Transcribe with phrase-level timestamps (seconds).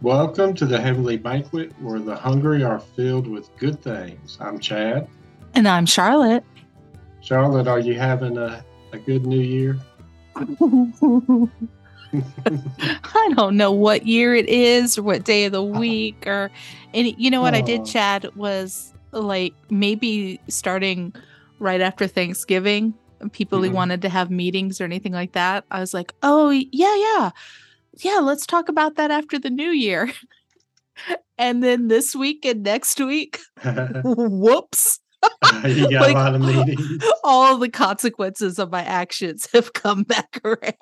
[0.00, 4.38] Welcome to the Heavenly Banquet, where the hungry are filled with good things.
[4.40, 5.08] I'm Chad.
[5.54, 6.44] And I'm Charlotte.
[7.20, 9.76] Charlotte, are you having a, a good new year?
[10.36, 10.46] I
[13.34, 16.50] don't know what year it is or what day of the week or
[16.94, 17.84] any you know what I did, Oh.
[17.84, 21.12] Chad, was like maybe starting
[21.58, 22.94] right after Thanksgiving.
[23.32, 23.74] People who Mhm.
[23.74, 25.64] wanted to have meetings or anything like that.
[25.72, 27.30] I was like, oh yeah, yeah.
[27.98, 30.10] Yeah, let's talk about that after the new year.
[31.38, 33.38] and then this week and next week,
[34.04, 35.00] whoops.
[35.64, 37.02] you got Like, a lot of meetings.
[37.24, 40.74] All the consequences of my actions have come back around.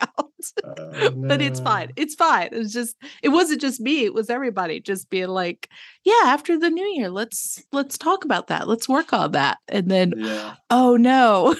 [0.62, 1.90] Oh, but it's fine.
[1.96, 2.50] It's fine.
[2.52, 5.70] It's just it wasn't just me, it was everybody just being like,
[6.04, 8.68] yeah, after the new year, let's let's talk about that.
[8.68, 9.56] Let's work on that.
[9.68, 10.54] And then, Yeah.
[10.70, 11.54] oh no.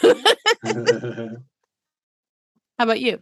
[2.78, 3.20] How about you?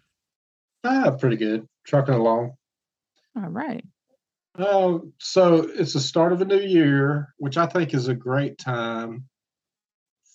[0.82, 1.66] ah, pretty good.
[1.86, 2.52] Trucking along.
[3.36, 3.84] All right.
[4.58, 8.56] Oh, so it's the start of a new year, which I think is a great
[8.58, 9.28] time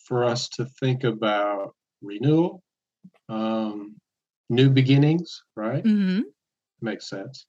[0.05, 2.61] for us to think about renewal,
[3.29, 3.95] um,
[4.49, 5.83] new beginnings, right?
[5.83, 6.21] hmm
[6.81, 7.45] Makes sense.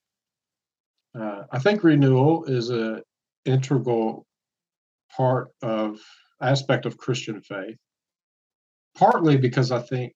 [1.19, 3.03] Uh, I think renewal is a
[3.45, 4.27] integral
[5.17, 5.99] part of
[6.41, 7.77] aspect of Christian faith.
[8.97, 10.13] Partly because I think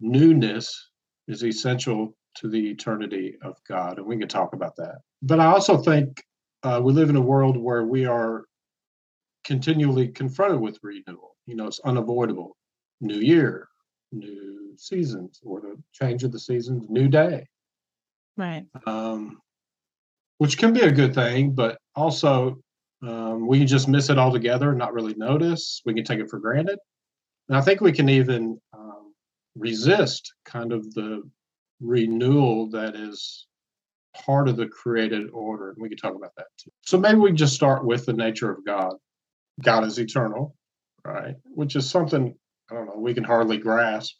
[0.00, 0.90] newness
[1.28, 4.98] is essential to the eternity of God, and we can talk about that.
[5.22, 6.22] But I also think
[6.62, 8.44] uh, we live in a world where we are
[9.44, 11.36] continually confronted with renewal.
[11.46, 12.56] You know, it's unavoidable.
[13.00, 13.68] New year,
[14.12, 17.46] new seasons, or the change of the seasons, new day
[18.36, 18.66] Right.
[18.86, 19.40] um,
[20.38, 22.60] which can be a good thing, but also
[23.02, 25.82] um, we can just miss it altogether and not really notice.
[25.84, 26.78] We can take it for granted.
[27.48, 29.14] And I think we can even um,
[29.56, 31.22] resist kind of the
[31.80, 33.46] renewal that is
[34.24, 35.70] part of the created order.
[35.70, 36.70] And we can talk about that too.
[36.82, 38.94] So maybe we just start with the nature of God.
[39.62, 40.56] God is eternal,
[41.04, 41.34] right?
[41.44, 42.34] Which is something,
[42.70, 44.14] I don't know, we can hardly grasp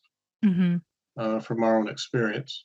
[0.44, 0.76] hmm
[1.18, 2.64] uh, from our own experience.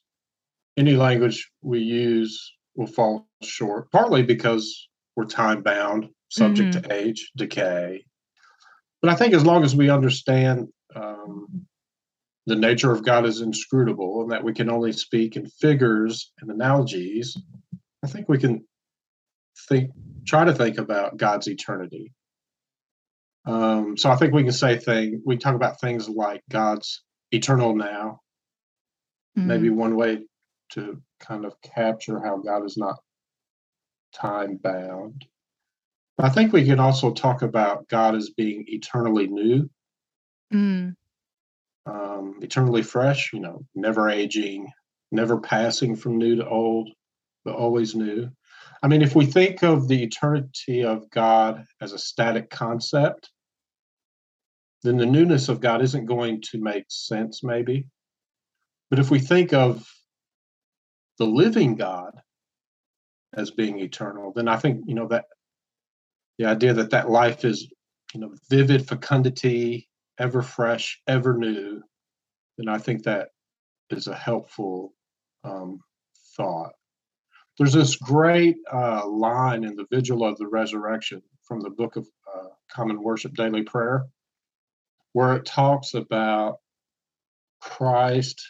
[0.77, 7.31] Any language we use will fall short, partly because we're time bound, subject to age,
[7.35, 8.05] decay.
[9.01, 10.67] But I think as long as we understand
[12.45, 16.51] the nature of God is inscrutable and that we can only speak in figures and
[16.51, 17.37] analogies,
[18.03, 18.65] I think we can
[19.69, 19.91] think,
[20.25, 22.11] try to think about God's eternity.
[23.45, 27.75] Um, so I think we can say thing we talk about things like God's eternal
[27.75, 28.19] now,
[29.35, 30.19] maybe one way
[30.71, 32.99] to kind of capture how God is not
[34.13, 35.25] time bound.
[36.19, 39.69] I think we can also talk about God as being eternally new,
[40.53, 40.95] mm
[41.85, 44.71] um, eternally fresh, you know, never aging,
[45.11, 46.89] never passing from new to old,
[47.43, 48.29] but always new.
[48.81, 53.29] I mean, if we think of the eternity of God as a static concept,
[54.83, 57.87] then the newness of God isn't going to make sense, maybe.
[58.89, 59.87] But if we think of
[61.17, 62.11] the living God
[63.33, 65.25] as being eternal, then I think, you know, that
[66.37, 67.71] the idea that that life is,
[68.13, 69.87] you know, vivid fecundity,
[70.19, 71.81] ever fresh, ever new,
[72.57, 73.29] then I think that
[73.89, 74.93] is a helpful
[75.43, 75.79] um,
[76.35, 76.73] thought.
[77.57, 82.07] There's this great uh, line in the Vigil of the Resurrection from the Book of
[82.33, 84.05] uh, Common Worship Daily Prayer,
[85.13, 86.57] where it talks about
[87.61, 88.41] Christ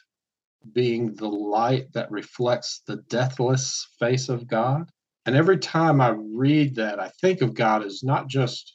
[0.73, 4.89] being the light that reflects the deathless face of God.
[5.25, 8.73] And every time I read that, I think of God as not just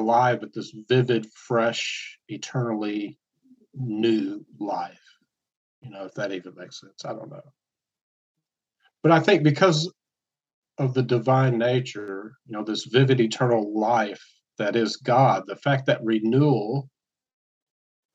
[0.00, 3.18] alive, with this vivid, fresh, eternally
[3.74, 5.00] new life.
[5.82, 7.04] You know, if that even makes sense.
[7.04, 7.42] I don't know.
[9.02, 9.92] But I think because
[10.78, 14.24] of the divine nature, you know, this vivid, eternal life
[14.58, 16.88] that is God, the fact that renewal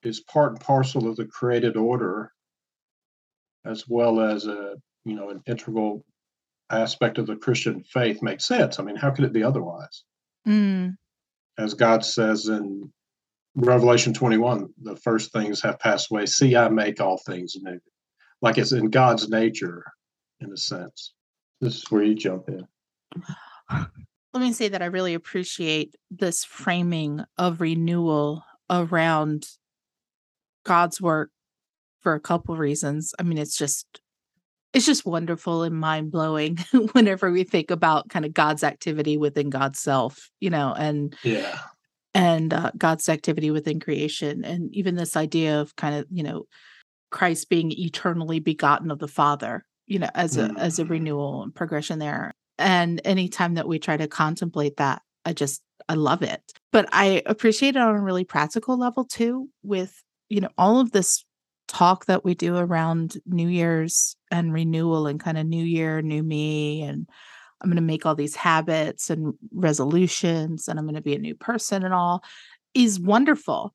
[0.04, 2.32] is part and parcel of the created order,
[3.66, 4.76] as well as a,
[5.06, 6.06] you know, an integral
[6.70, 8.80] aspect of the Christian faith makes sense.
[8.80, 10.04] I mean, how could it be otherwise?
[10.48, 10.96] mm
[11.60, 12.92] as God says in
[13.56, 16.26] Revelation 21, the first things have passed away.
[16.26, 17.80] See, I make all things new.
[18.42, 19.84] Like it's in God's nature,
[20.40, 21.14] in a sense.
[21.60, 22.66] This is where you jump in.
[23.70, 29.48] Let me say that I really appreciate this framing of renewal around
[30.64, 31.32] God's work
[32.00, 33.14] for a couple reasons.
[33.20, 34.00] I mean, it's just
[34.74, 36.58] it's just wonderful and mind blowing
[36.94, 41.60] whenever we think about kind of God's activity within God's self, you know, and Yeah.
[42.16, 46.46] and uh, God's activity within creation, and even this idea of kind of you know
[47.12, 50.90] Christ being eternally begotten of the Father, you know, as a as a Mhm.
[50.90, 52.34] renewal and progression there.
[52.60, 56.42] And anytime that we try to contemplate that, I just I love it.
[56.72, 60.92] But I appreciate it on a really practical level too with, you know, all of
[60.92, 61.26] this
[61.70, 66.24] talk that we do around New Year's and renewal and kind of new year, new
[66.24, 67.08] me and
[67.62, 71.20] I'm going to make all these habits and resolutions and I'm going to be a
[71.20, 72.24] new person and all
[72.74, 73.74] is wonderful.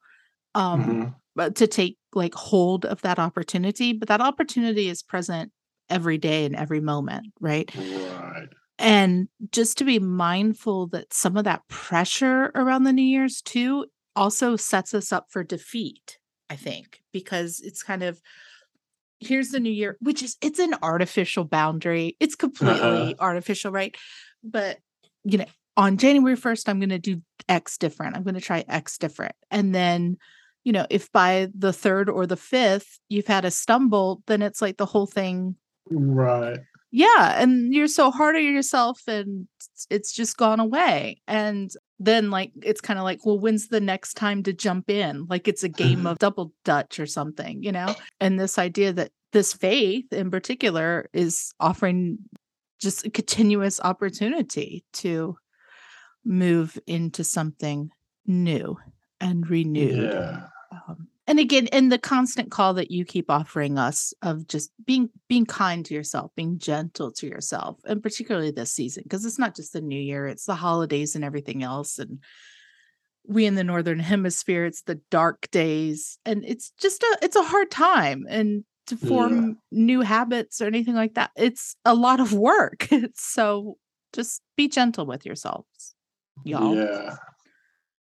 [0.54, 1.14] Um Mhm.
[1.36, 5.52] but to take like hold of that opportunity, but that opportunity is present
[5.90, 7.74] every day and every moment, right?
[7.74, 8.48] Right.
[8.78, 13.86] And just to be mindful that some of that pressure around the New Year's too
[14.16, 16.18] also sets us up for defeat,
[16.54, 18.20] I think, because it's kind of
[19.18, 22.16] here's the new year, which is it's an artificial boundary.
[22.20, 22.46] It's Uh-huh.
[22.48, 23.96] completely artificial, right?
[24.44, 24.78] But
[25.24, 25.46] you know,
[25.76, 28.14] on January 1st, I'm gonna do X different.
[28.16, 29.34] I'm gonna try X different.
[29.50, 30.16] And then,
[30.62, 34.62] you know, if by the third or the fifth you've had a stumble, then it's
[34.62, 35.56] like the whole thing
[35.90, 36.60] Right.
[36.96, 39.48] Yeah, and you're so hard on yourself and
[39.90, 41.20] it's just gone away.
[41.26, 41.68] And
[41.98, 45.26] then like it's kind of like, well, when's the next time to jump in?
[45.28, 47.96] Like it's a game of double dutch or something, you know?
[48.20, 52.18] And this idea that this faith in particular is offering
[52.80, 55.36] just a continuous opportunity to
[56.24, 57.90] move into something
[58.24, 58.78] new
[59.20, 60.12] and renewed.
[60.12, 60.46] Yeah.
[60.70, 65.08] Um, and again, and the constant call that you keep offering us of just being
[65.28, 69.56] being kind to yourself, being gentle to yourself, and particularly this season, because it's not
[69.56, 71.98] just the new year, it's the holidays and everything else.
[71.98, 72.18] And
[73.26, 77.42] we in the northern hemisphere, it's the dark days, and it's just a it's a
[77.42, 78.26] hard time.
[78.28, 79.08] And to Yeah.
[79.08, 82.86] form new habits or anything like that, it's a lot of work.
[83.14, 83.78] so
[84.12, 85.94] just be gentle with yourselves,
[86.44, 86.74] y'all.
[86.74, 87.16] Yeah.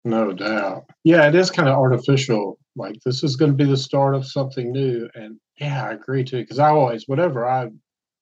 [0.04, 0.86] No doubt.
[1.04, 2.58] Yeah, it is kind of artificial.
[2.76, 5.08] Like this is going to be the start of something new.
[5.14, 6.38] And yeah, I agree too.
[6.38, 7.72] Because I always, whatever I, of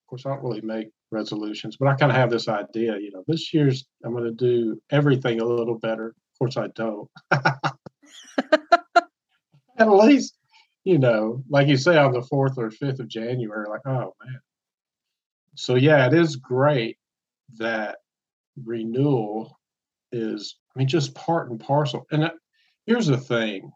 [0.07, 3.23] course, I don't really make resolutions, but I kind of have this idea, you know,
[3.27, 6.09] this year's I'm going to do everything a little better.
[6.09, 7.09] Of course, I don't.
[9.77, 10.37] At least,
[10.83, 14.39] you know, like you say on the 4th or 5th of January, like, oh man.
[15.55, 16.97] So yeah, it is great
[17.57, 17.97] that
[18.63, 19.58] renewal
[20.11, 22.05] is, I mean, just part and parcel.
[22.11, 22.31] And
[22.85, 23.71] here's the thing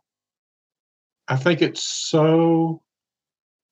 [1.27, 2.81] I think it's so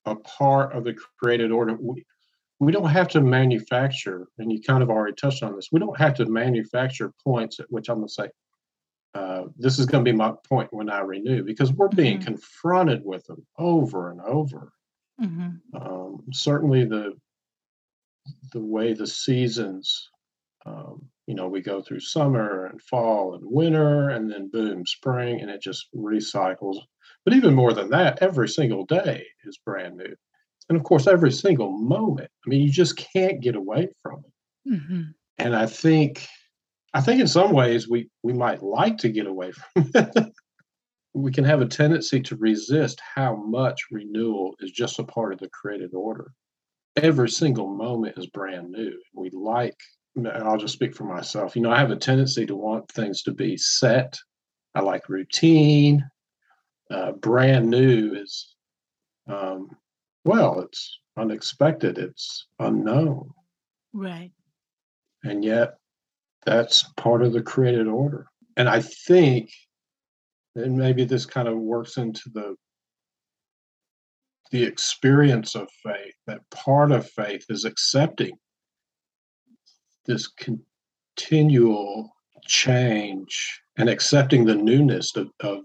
[0.05, 1.75] a part of the created order.
[1.79, 2.05] We,
[2.59, 5.97] we don't have to manufacture, and you kind of already touched on this, we don't
[5.97, 8.29] have to manufacture points at which I'm going to say,
[9.13, 12.25] uh, this is going to be my point when I renew, because we're being Mhm.
[12.25, 14.71] confronted with them over and over.
[15.19, 15.59] Mhm.
[15.73, 17.19] Um, certainly, the
[18.53, 20.09] the way the seasons
[20.65, 25.41] um, you know, we go through summer and fall and winter, and then boom, spring,
[25.41, 26.77] and it just recycles.
[27.25, 30.15] But even more than that, every single day is brand new.
[30.69, 32.29] And of course, every single moment.
[32.45, 34.71] I mean, you just can't get away from it.
[34.73, 35.13] Mhm.
[35.37, 36.27] And I think,
[36.93, 40.33] I think in some ways we we might like to get away from it.
[41.13, 45.39] we can have a tendency to resist how much renewal is just a part of
[45.39, 46.31] the created order.
[46.95, 48.97] Every single moment is brand new.
[49.13, 49.77] We like
[50.15, 51.55] and I'll just speak for myself.
[51.55, 54.17] You know, I have a tendency to want things to be set.
[54.75, 56.03] I like routine.
[56.89, 58.55] Uh, brand new is,
[59.27, 59.69] um,
[60.25, 63.29] well, it's unexpected, it's unknown.
[63.93, 64.31] Right.
[65.23, 65.75] And yet,
[66.45, 68.27] that's part of the created order.
[68.57, 69.51] And I think,
[70.55, 72.55] and maybe this kind of works into the
[74.51, 78.37] the experience of faith that part of faith is accepting
[80.05, 80.27] this
[81.17, 82.11] continual
[82.45, 85.63] change and accepting the newness of, of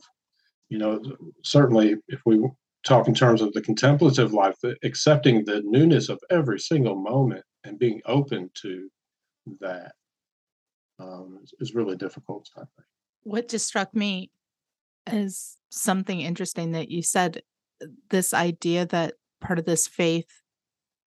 [0.68, 1.00] you know
[1.42, 2.46] certainly if we
[2.84, 7.78] talk in terms of the contemplative life accepting the newness of every single moment and
[7.78, 8.88] being open to
[9.60, 9.92] that
[10.98, 12.86] um, is, really difficult i think.
[13.22, 14.30] What just struck me
[15.10, 17.42] is something interesting that you said
[18.10, 20.30] this idea that part of this faith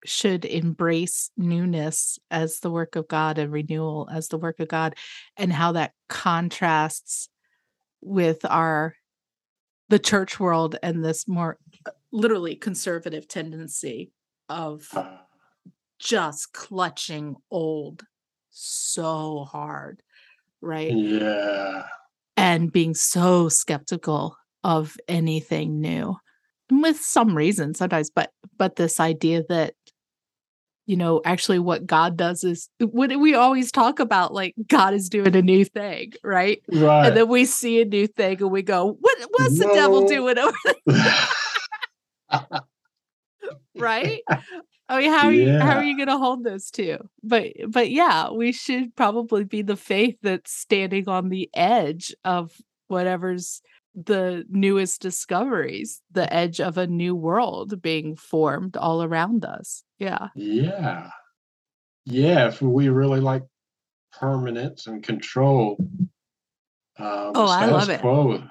[0.05, 4.95] should embrace newness as the work of God and renewal as the work of God,
[5.37, 7.29] and how that contrasts
[8.01, 8.95] with our
[9.89, 14.11] the church world and this more uh, literally conservative tendency
[14.47, 14.87] of
[15.99, 18.03] just clutching old
[18.51, 20.01] so hard,
[20.61, 20.91] right?
[20.91, 21.83] yeah
[22.39, 26.15] and being so skeptical of anything new
[26.71, 29.73] with some reason sometimes but but this idea that
[30.89, 35.07] you know actually what god does is what we always talk about like god is
[35.07, 36.63] doing a new thing right?
[36.71, 37.07] Right.
[37.07, 40.37] and then we see a new thing and we go what what's the devil doing
[40.39, 41.27] over there
[43.75, 44.21] right?
[44.87, 46.97] I mean, how are you how are you gonna hold those two?
[47.23, 52.51] But but yeah, we should probably be the faith that's standing on the edge of
[52.87, 53.61] whatever's
[54.05, 59.83] the newest discoveries, the edge of a new world being formed all around us.
[59.97, 60.29] Yeah.
[60.35, 61.09] Yeah.
[62.05, 63.43] Yeah, if we really like
[64.13, 65.77] permanence and control,
[66.97, 68.01] um, Oh, I love it.
[68.01, 68.43] quo,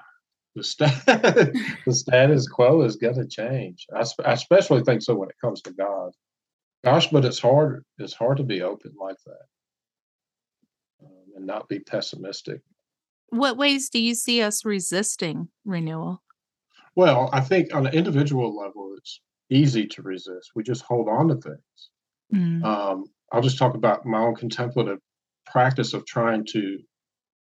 [0.55, 0.63] the
[1.85, 3.85] the status quo is gonna change.
[3.93, 6.11] I sp I especially think so when it comes to God.
[6.83, 9.45] Gosh, but it's hard it's hard to be open like that,
[11.05, 12.61] um, and not be pessimistic.
[13.29, 16.21] What ways do you see us resisting renewal?
[16.95, 20.51] Well, I think on an individual level, it's easy to resist.
[20.55, 21.89] We just hold on to things.
[22.33, 22.63] Mm.
[22.63, 24.99] Um, I'll just talk about my own contemplative
[25.45, 26.79] practice of trying to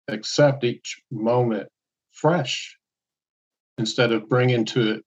[0.07, 1.67] accept each moment
[2.12, 2.77] fresh
[3.77, 5.03] instead of bringing to it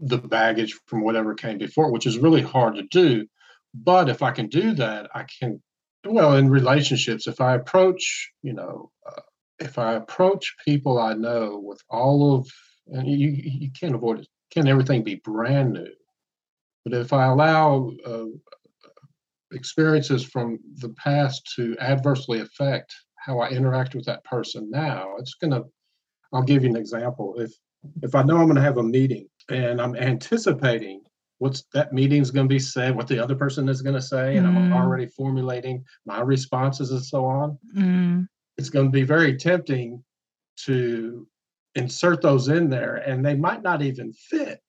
[0.00, 3.26] the baggage from whatever came before, which is really hard to do.
[3.74, 5.62] But if I can do that, I can,
[6.04, 9.20] well, in relationships, if I approach, you know, uh,
[9.58, 12.48] if I approach people I know with all of,
[12.88, 15.92] and you, you can't avoid it, can't everything be brand new?
[16.84, 18.24] But if I allow uh,
[19.52, 25.34] experiences from the past to adversely affect how I interact with that person now, it's
[25.34, 25.62] gonna.
[26.32, 27.34] I'll give you an example.
[27.38, 27.52] If
[28.02, 31.02] if I know I'm gonna have a meeting and I'm anticipating
[31.38, 34.54] what's that meeting's gonna be said, what the other person is gonna say, and I'm
[34.56, 34.72] Mm.
[34.72, 38.28] already formulating my responses and so on, Mm.
[38.58, 40.02] It's gonna be very tempting
[40.64, 41.26] to
[41.74, 44.60] insert those in there, and they might not even fit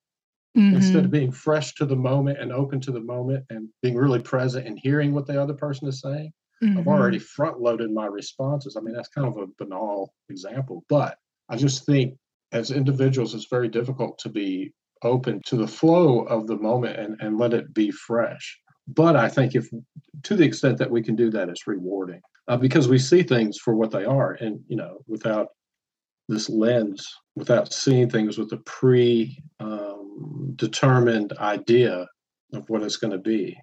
[0.56, 1.06] instead Mhm.
[1.06, 4.66] of being fresh to the moment and open to the moment and being really present
[4.68, 7.24] and hearing what the other person is saying, I've already Mhm.
[7.24, 8.76] front loaded my responses.
[8.78, 11.18] I mean, that's kind of a banal example, but
[11.50, 12.18] I just think
[12.54, 14.72] as individuals, it's very difficult to be
[15.02, 18.60] open to the flow of the moment and, and let it be fresh.
[18.88, 19.70] But I think if
[20.24, 23.58] to the extent that we can do that, it's rewarding uh, because we see things
[23.58, 25.50] for what they are and, you know, without
[26.28, 32.08] this lens, without seeing things with a pre um, determined idea
[32.54, 33.58] of what it's going to be.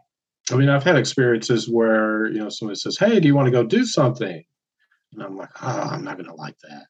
[0.51, 3.53] I mean, I've had experiences where, you know, somebody says, Hey, do you want to
[3.53, 4.43] go do something?
[5.13, 6.87] And I'm like, Oh, I'm not going to like that.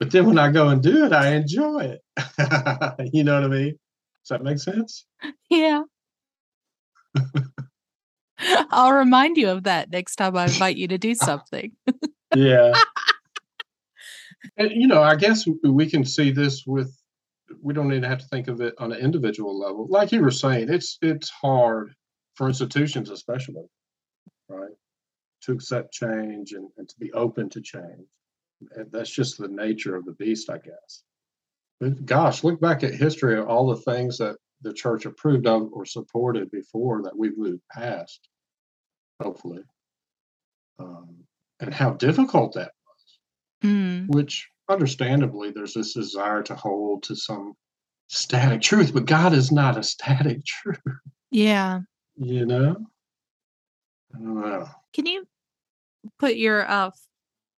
[0.00, 3.10] But then when I go and do it, I enjoy it.
[3.12, 3.78] you know what I mean?
[4.22, 5.06] Does that make sense?
[5.48, 5.82] Yeah.
[8.70, 11.72] I'll remind you of that next time I invite you to do something.
[12.34, 12.72] Yeah.
[14.56, 16.94] and, you know, I guess we can see this with,
[17.62, 19.86] we don't even have to think of it on an individual level.
[19.88, 21.94] Like you were saying, it's it's hard
[22.34, 23.64] for institutions, especially,
[24.48, 24.72] right,
[25.42, 28.08] to accept change and, and to be open to change.
[28.76, 31.04] And that's just the nature of the beast, I guess.
[31.80, 35.68] But gosh, look back at history of all the things that the church approved of
[35.72, 38.28] or supported before that we've moved past,
[39.20, 39.62] hopefully,
[40.78, 41.16] um,
[41.60, 42.72] and how difficult that
[43.62, 44.08] Mm.
[44.08, 47.54] which understandably there's this desire to hold to some
[48.08, 50.78] static truth, but God is not a static truth,
[51.30, 51.80] Yeah.
[52.16, 52.86] you know?
[54.14, 54.68] I don't know.
[54.92, 55.26] Can you
[56.18, 56.90] put your uh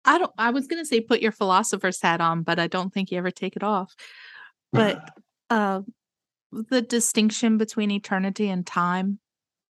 [0.06, 3.12] I don't I was gonna say put your philosopher's hat on, but I don't think
[3.12, 3.96] you ever take it off.
[4.72, 5.10] But
[5.50, 5.82] uh
[6.52, 9.20] the distinction between eternity and time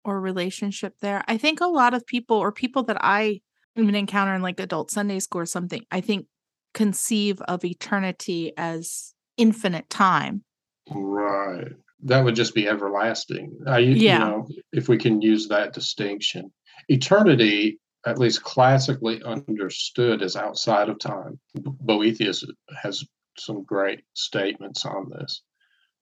[0.03, 1.23] or relationship there.
[1.27, 3.41] I think a lot of people or people that I
[3.75, 3.95] even mm-hmm.
[3.95, 6.27] encounter in like adult Sunday school or something, I think
[6.73, 10.43] conceive of eternity as infinite time.
[10.89, 11.69] Right.
[12.03, 13.59] That would just be everlasting.
[13.67, 14.13] I, Yeah.
[14.13, 16.51] You know, if we can use that distinction.
[16.87, 21.39] Eternity, at least classically understood, is outside of time.
[21.55, 22.43] Boethius
[22.81, 23.03] has
[23.37, 25.43] some great statements on this.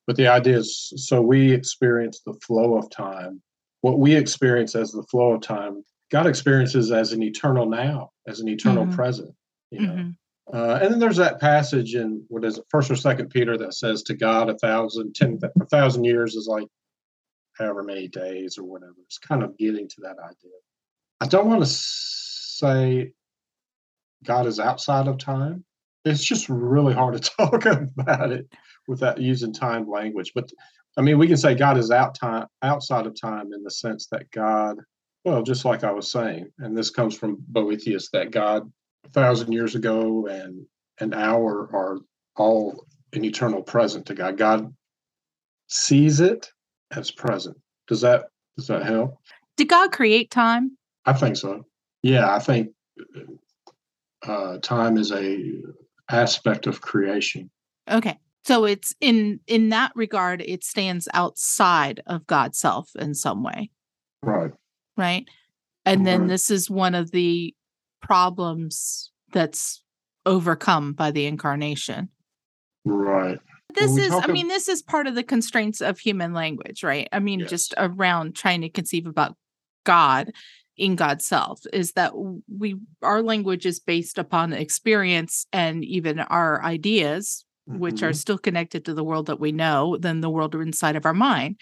[0.08, 3.42] But the idea is so we experience the flow of time.
[3.82, 8.40] What we experience as the flow of time, God experiences as an eternal now, as
[8.40, 8.92] an eternal Mhm.
[8.94, 9.36] present.
[9.72, 10.16] You know, Mhm.
[10.54, 13.74] uh, and then there's that passage in what is it, First or Second Peter that
[13.76, 16.68] says, "To God, a thousand, ten, a thousand years is like
[17.58, 20.52] however many days or whatever." It's kind of getting to that idea.
[21.22, 23.14] I don't want to say
[24.24, 25.64] God is outside of time.
[26.06, 28.52] It's just really hard to talk about it
[28.90, 30.32] without using time language.
[30.34, 30.52] But
[30.98, 34.08] I mean, we can say God is out time outside of time in the sense
[34.08, 34.78] that God,
[35.24, 38.70] well, just like I was saying, and this comes from Boethius, that God
[39.06, 40.66] a thousand years ago and
[41.00, 42.00] an hour are
[42.36, 44.38] all an eternal present to God.
[44.38, 44.74] God
[45.68, 46.50] sees it
[46.92, 47.58] as present.
[47.88, 48.26] Does that
[48.58, 49.20] does that help?
[49.56, 50.78] Did God create time?
[51.06, 51.66] I think so.
[52.02, 52.70] Yeah, I think
[54.26, 55.62] uh, time is a
[56.10, 57.52] aspect of creation.
[57.90, 58.18] Okay.
[58.46, 63.70] So it's in in that regard, it stands outside of God's self in some way,
[64.24, 64.52] Right.
[64.98, 65.28] right?
[65.86, 66.30] And then Right.
[66.30, 67.54] this is one of the
[68.02, 69.84] problems that's
[70.26, 72.10] overcome by the incarnation.
[72.86, 73.40] Right.
[73.76, 77.08] This is, I mean, this is part of the constraints of human language, right?
[77.12, 79.36] I mean, just around trying to conceive about
[79.84, 80.32] God
[80.76, 86.64] in God's self is that we our language is based upon experience and even our
[86.64, 88.22] ideas, which are Mhm.
[88.24, 91.58] still connected to the world that we know, than the world inside of our mind.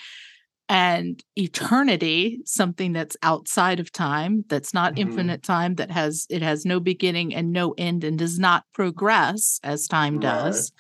[0.70, 4.98] And eternity, something that's outside of time, that's not Mhm.
[4.98, 9.60] infinite time, that has it has no beginning and no end and does not progress
[9.64, 10.20] as time Right.
[10.20, 10.72] does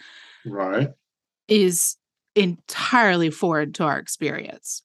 [0.45, 0.95] Right.
[1.49, 1.95] is
[2.35, 4.83] entirely foreign to our experience.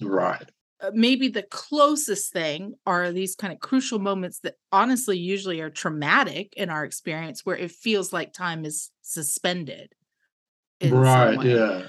[0.00, 0.50] Right.
[0.80, 5.70] Uh, maybe the closest thing are these kind of crucial moments that honestly usually are
[5.70, 9.92] traumatic in our experience where it feels like time is suspended.
[10.84, 11.42] Right.
[11.42, 11.82] Yeah.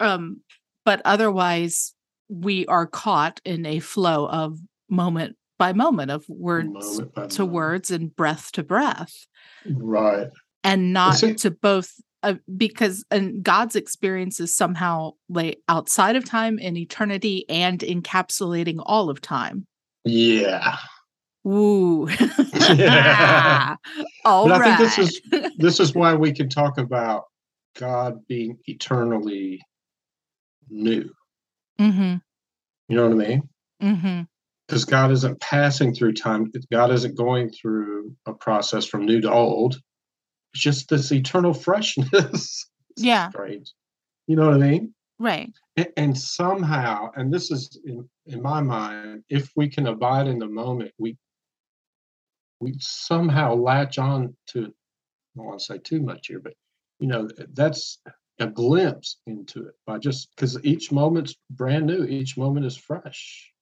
[0.00, 0.40] Um,
[0.84, 1.94] but otherwise,
[2.28, 4.58] we are caught in a flow of
[4.88, 7.52] moment by moment of words Moment to moment.
[7.52, 9.26] words and breath to breath
[9.68, 10.28] Right.
[10.62, 16.24] and not see- to both uh, because and god's experience is somehow like outside of
[16.24, 19.66] time in eternity and encapsulating all of time
[20.04, 20.76] Yeah.
[21.46, 22.08] Ooh.
[22.74, 23.76] Yeah.
[24.24, 27.24] All But I think this is this is why we can talk about
[27.78, 29.62] God being eternally
[30.68, 31.10] new.
[31.80, 32.16] mm-hmm.
[32.88, 33.48] You know what I mean?
[33.82, 34.22] Mm-hmm.
[34.66, 36.50] Because God isn't passing through time.
[36.70, 39.80] God isn't going through a process from new to old.
[40.52, 42.68] It's just this eternal freshness.
[42.96, 43.30] Yeah.
[43.30, 43.72] Strange.
[44.26, 44.94] You know what I mean?
[45.18, 45.50] Right.
[45.78, 50.38] A- And somehow, and this is in, in my mind, if we can abide in
[50.38, 51.16] the moment, we
[52.60, 56.54] we somehow latch on to I don't want to say too much here, but
[56.98, 57.98] you know, that's
[58.40, 63.52] a glimpse into it by just because each moment's brand new, each moment is fresh.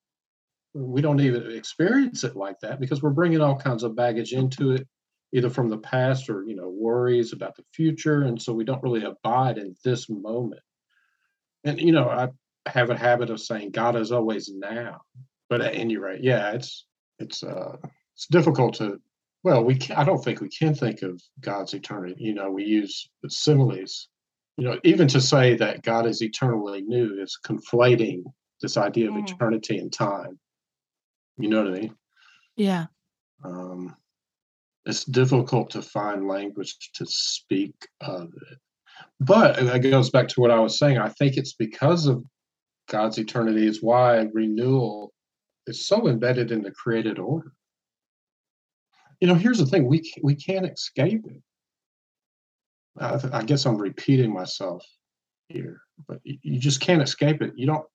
[0.75, 4.73] We don't even experience it like that because we're bringing all kinds of baggage into
[4.73, 4.86] it,
[5.32, 8.82] either from the past or you know worries about the future, and so we don't
[8.82, 10.60] really abide in this moment.
[11.64, 12.28] And you know, I
[12.68, 15.00] have a habit of saying God is always now,
[15.49, 16.86] but at any rate, yeah, it's
[17.18, 17.76] it's uh
[18.16, 19.00] it's difficult to
[19.44, 22.64] well we can, i don't think we can think of god's eternity you know we
[22.64, 24.08] use similes.
[24.56, 28.22] You know even to say that god is eternally new is conflating
[28.62, 29.28] this idea of Mm.
[29.28, 30.38] eternity and time.
[31.38, 31.94] You know what i mean?
[32.56, 32.86] Yeah.
[33.44, 33.94] um
[34.86, 38.58] it's difficult to find language to speak of it.
[39.20, 42.24] But it goes back to what i was saying i think it's because of
[42.88, 45.12] god's eternity is why renewal
[45.66, 47.52] is so embedded in the created order
[49.20, 51.42] you know here's the thing we we can't escape it.
[52.98, 54.84] I, th- I guess i'm repeating myself
[55.48, 57.52] here but you just can't escape it.
[57.56, 57.86] You don't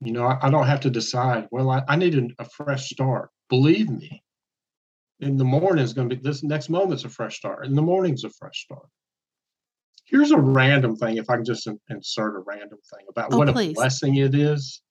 [0.00, 2.88] you know i, I don't have to decide well i, I need a, a fresh
[2.90, 3.30] start.
[3.48, 4.22] Believe me
[5.20, 7.82] in the morning is going to be this next moment's a fresh start in the
[7.82, 8.86] morning's a fresh start.
[10.06, 13.38] Here's a random thing if i can just in- insert a random thing about Oh,
[13.38, 13.72] what please.
[13.72, 14.82] a blessing it is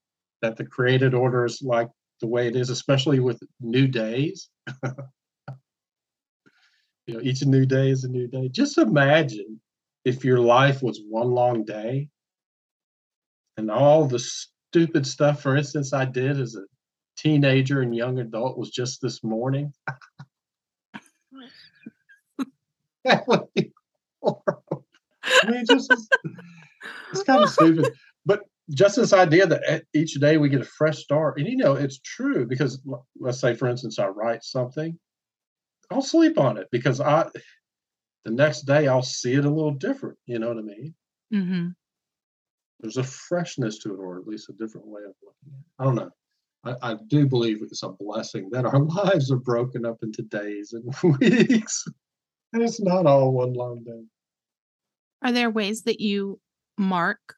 [0.41, 1.89] that the created order is like
[2.21, 4.49] the way it is especially with new days
[7.09, 8.49] you know each new day is a new day.
[8.49, 9.59] Just imagine
[10.05, 12.09] if your life was one long day
[13.57, 16.61] and all the stupid stuff for instance i did as a
[17.17, 19.73] teenager and young adult was just this morning.
[23.05, 23.71] That would be
[24.21, 24.85] horrible.
[25.23, 25.91] i mean just
[27.11, 27.93] it's, kind of stupid.
[28.25, 28.41] But
[28.71, 31.99] just this idea that each day we get a fresh start and you know it's
[31.99, 32.81] true because
[33.17, 34.99] let's say for instance i write something
[35.91, 37.27] I'll sleep on it because I
[38.25, 40.17] the next day I'll see it a little different.
[40.25, 40.95] You know what I mean?
[41.33, 41.67] Mm-hmm.
[42.79, 45.65] There's a freshness to it, or at least a different way of looking at it.
[45.79, 46.11] I don't know.
[46.63, 50.73] I, I do believe it's a blessing that our lives are broken up into days
[50.73, 51.85] and weeks.
[52.53, 54.03] And it's not all one long day.
[55.21, 56.39] Are there ways that you
[56.77, 57.35] mark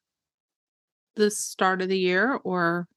[1.16, 2.88] the start of the year or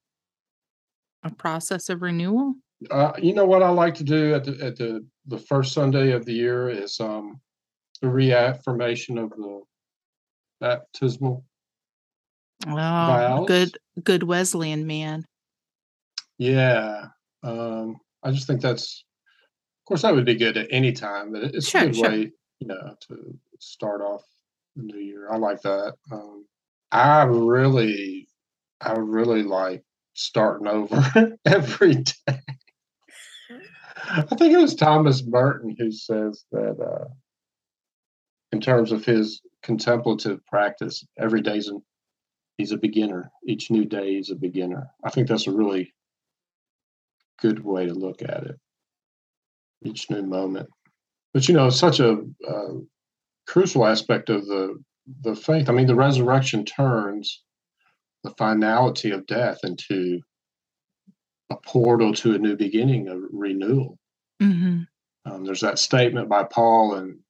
[1.23, 2.55] a process of renewal?
[2.91, 6.13] Uh, you know what I like to do at the at the the first Sunday
[6.13, 7.41] of the year is um
[8.01, 9.63] the reaffirmation of the
[10.61, 11.45] baptismal
[12.67, 13.47] Oh, Vows?
[13.47, 15.25] good, good Wesleyan man.
[16.39, 17.07] Yeah.
[17.43, 19.05] Um, I just think that's,
[19.83, 22.11] of course, that would be good at any time, but it's Sure, a good sure.
[22.11, 24.23] way, you know, to start off
[24.77, 25.31] the new year.
[25.31, 25.95] I like that.
[26.11, 26.47] Um,
[26.91, 28.29] I really,
[28.81, 32.41] I really like starting over every day.
[34.11, 37.09] I think it was Thomas Merton who says that uh,
[38.53, 41.05] in terms of his contemplative practice.
[41.19, 41.83] Every day's an,
[42.57, 43.33] he's a beginner.
[43.47, 44.89] Each new day is a beginner.
[45.03, 45.93] I think that's a really
[47.41, 48.57] good way to look at it.
[49.83, 50.69] Each new moment,
[51.35, 52.75] but you know, such a uh,
[53.47, 54.83] crucial aspect of the
[55.23, 55.69] the faith.
[55.69, 57.43] I mean, the resurrection turns
[58.23, 60.21] the finality of death into
[61.55, 63.99] a portal to a new beginning, a renewal.
[64.43, 64.83] Mm-hmm.
[65.31, 67.21] Um, there's that statement by Paul in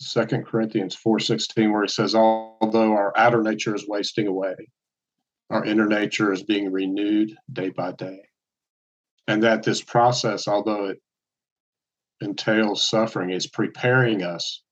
[0.00, 4.54] Second Corinthians four sixteen where he says, "Although our outer nature is wasting away,
[5.50, 8.20] our inner nature is being renewed day by day,"
[9.26, 11.00] and that this process, although it
[12.20, 14.62] entails suffering, is preparing us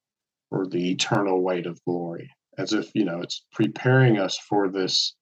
[0.51, 2.31] for the eternal weight of glory.
[2.59, 5.17] As if you know, it's preparing us for this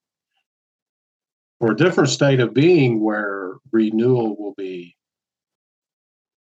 [1.62, 4.96] for a different state of being where renewal will be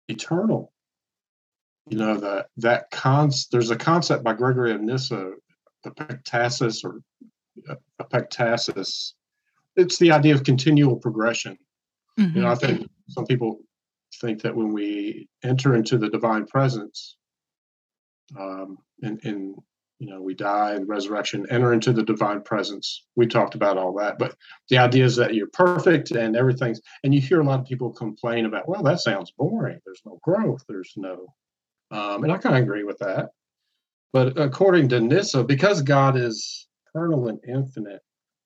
[0.07, 0.73] eternal.
[1.91, 5.33] You know that that cons there's a concept by gregory of nyssa
[5.85, 7.01] epektasis or
[8.01, 9.13] epektasis
[9.75, 11.55] it's the idea of continual progression.
[12.19, 12.37] Mm-hmm.
[12.37, 13.59] you know i think some people
[14.21, 17.17] think that when we enter into the divine presence
[18.39, 19.55] um and, and
[20.01, 23.93] you know we die and resurrection enter into the divine presence we talked about all
[23.93, 24.35] that but
[24.69, 27.91] the idea is that you're perfect and everything's and you hear a lot of people
[27.91, 31.27] complain about well that sounds boring there's no growth there's no
[31.91, 33.31] um, and I kind of agree with that.
[34.13, 38.01] But according to Nyssa, because God is eternal and infinite,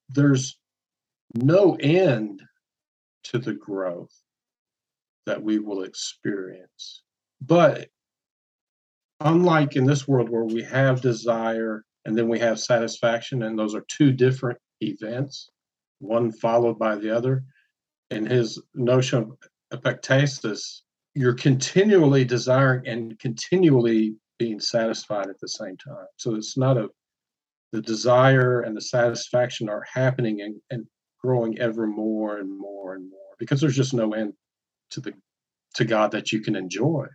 [0.09, 0.57] there's
[1.35, 2.41] no end
[3.25, 4.13] to the growth
[5.25, 7.03] that we will experience.
[7.41, 7.89] But
[9.19, 13.73] unlike in this world where we have desire and then we have satisfaction, and those
[13.73, 15.49] are two different events,
[15.99, 17.43] one followed by the other,
[18.11, 19.19] in his notion
[19.71, 20.81] of epektasis,
[21.15, 26.05] you're continually desiring and continually being satisfied at the same time.
[26.17, 26.89] So it's not a
[27.71, 30.85] the desire and the satisfaction are happening and, and
[31.21, 34.33] growing ever more and more and more because there's just no end
[34.91, 35.13] to the
[35.73, 37.07] to God that you can enjoy.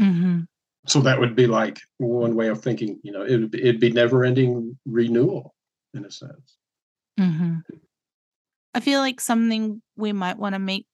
[0.00, 0.42] Mm-hmm.
[0.86, 3.00] So that would be like one way of thinking.
[3.02, 5.54] You know, it would be, it'd be never ending renewal
[5.94, 6.56] in a sense.
[7.18, 7.58] Mm-hmm.
[8.74, 10.86] I feel like something we might want to make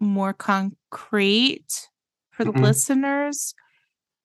[0.00, 1.88] more concrete
[2.32, 2.62] for the Mhm.
[2.62, 3.54] listeners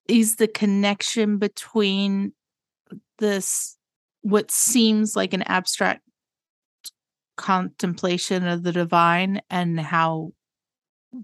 [0.08, 2.34] is the connection between
[3.20, 3.78] this
[4.22, 6.02] what seems like an abstract
[7.38, 10.34] contemplation of the divine and how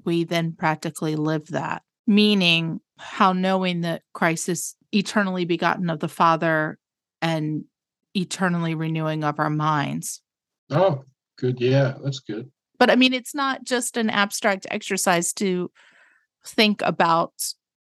[0.05, 6.07] we then practically live that meaning how knowing that christ is eternally begotten of the
[6.07, 6.77] father
[7.21, 7.63] and
[8.15, 10.21] eternally renewing of our minds
[10.71, 11.03] Oh,
[11.37, 11.59] good.
[11.61, 12.49] Yeah, that's good.
[12.79, 15.69] but I mean, it's not just an abstract exercise to
[16.43, 17.33] think about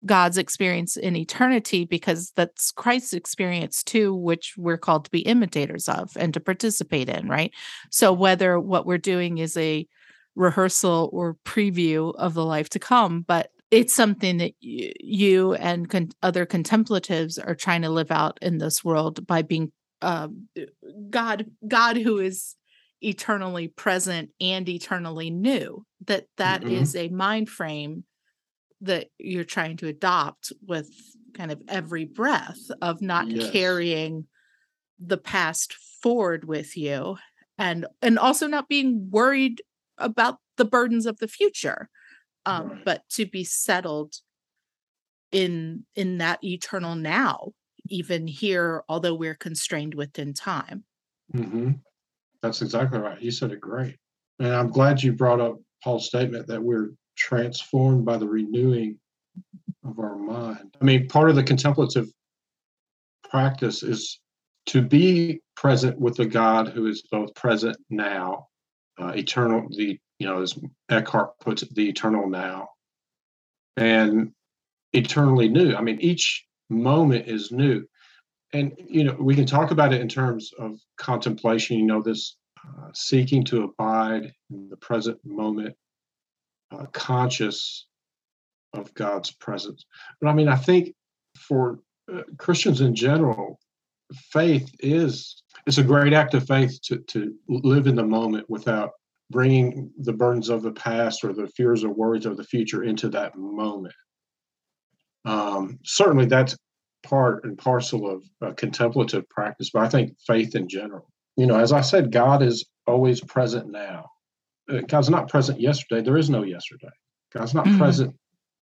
[0.04, 5.88] God's experience in eternity, because that's Christ's experience too, which we're called to be imitators
[5.88, 7.52] of and to participate in, right?
[7.92, 9.88] So, whether what we're doing is a
[10.36, 15.90] rehearsal or preview of the life to come, but it's something that y- you and
[15.90, 20.48] con- other contemplatives are trying to live out in this world by being um,
[21.10, 22.56] God, God who is
[23.02, 27.00] eternally present and eternally new that that is Mhm.
[27.00, 28.04] a mind frame
[28.82, 30.90] that you're trying to adopt with
[31.34, 33.52] kind of every breath of not Yes.
[33.52, 34.28] carrying
[35.00, 37.18] the past forward with you
[37.58, 39.62] and and also not being worried
[39.98, 41.90] about the burdens of the future
[42.46, 44.16] um but to be settled
[45.32, 47.52] in in that eternal now
[47.90, 50.84] even here although we're constrained within time
[51.34, 51.72] hmm
[52.42, 53.22] That's exactly right.
[53.22, 53.98] You said it great.
[54.40, 58.98] And I'm glad you brought up Paul's statement that we're transformed by the renewing
[59.84, 60.76] of our mind.
[60.82, 62.08] I mean, part of the contemplative
[63.30, 64.20] practice is
[64.68, 68.48] to be present with the God who is both present now,
[69.00, 70.56] uh, eternal, the, you know, as
[70.88, 72.70] Eckhart puts it, the eternal now,
[73.76, 74.34] and
[74.94, 75.74] eternally new.
[75.74, 77.88] I mean, each moment is new.
[78.54, 82.38] And, you know, we can talk about it in terms of contemplation, you know, this
[82.64, 85.76] uh, seeking to abide in the present moment,
[86.72, 87.88] uh, conscious
[88.74, 89.86] of God's presence.
[90.20, 90.94] But I mean, I think
[91.36, 91.80] for
[92.14, 93.60] uh, Christians in general,
[94.14, 98.92] faith is it's a great act of faith to to live in the moment without
[99.32, 103.10] bringing the burdens of the past or the fears or worries of the future into
[103.10, 103.94] that moment.
[105.26, 106.56] Um, certainly, that's
[107.04, 111.10] part and parcel of uh, contemplative practice, but I think faith in general.
[111.38, 114.10] You know, as I said, God is always present now.
[114.70, 116.02] Uh, God's not present yesterday.
[116.02, 116.90] There is no yesterday.
[117.34, 117.78] God's not Mhm.
[117.78, 118.16] present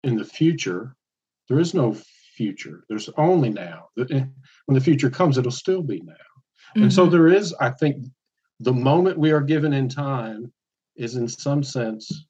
[0.04, 0.94] in the future.
[1.48, 1.96] There is no
[2.36, 2.84] future.
[2.88, 3.88] There's only now.
[3.98, 4.24] Eh,
[4.66, 6.12] when the future comes, it'll still be now.
[6.14, 6.82] Mm-hmm.
[6.84, 8.06] And so there is, I think,
[8.62, 10.52] the moment we are given in time
[10.96, 12.26] is in some sense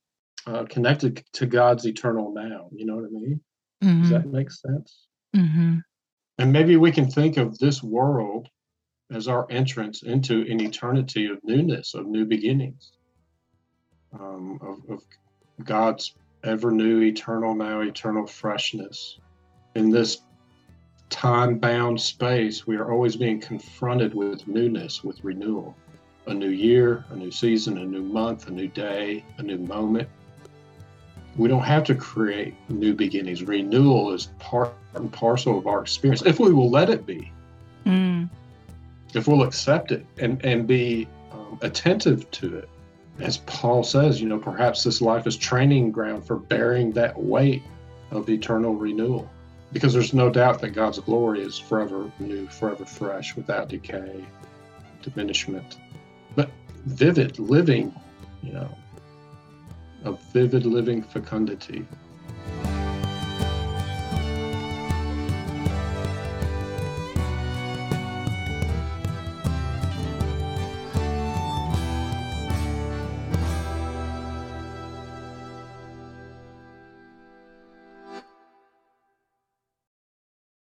[0.47, 2.69] uh, connected to God's eternal now.
[2.73, 3.41] You know what I mean?
[3.83, 4.03] mm-hmm.
[4.03, 5.09] Does that make sense?
[5.37, 5.79] Mm-hmm.
[6.39, 8.49] And maybe we can think of this world
[9.11, 12.93] as our entrance into an eternity of newness, of new beginnings,
[14.19, 15.03] um, of, of
[15.65, 16.15] God's
[16.45, 19.19] ever new, eternal now, eternal freshness.
[19.75, 20.23] In this
[21.11, 25.77] time bound space, we are always being confronted with newness, with renewal.
[26.27, 30.09] A new year, a new season, a new month, a new day, a new moment.
[31.37, 33.43] We don't have to create new beginnings.
[33.43, 37.33] Renewal is part and parcel of our experience if we will let it be,
[37.87, 38.29] Mm.
[39.15, 42.69] if we'll accept it and, and be um, attentive to it
[43.19, 47.63] as Paul says, you know, perhaps this life is training ground for bearing that weight
[48.11, 49.29] of eternal renewal.
[49.73, 54.25] Because there's no doubt that God's glory is forever new, forever fresh, without decay,
[55.03, 55.79] diminishment.
[56.35, 56.51] But
[56.87, 57.95] vivid living,
[58.43, 58.77] you know,
[60.05, 61.87] a vivid living fecundity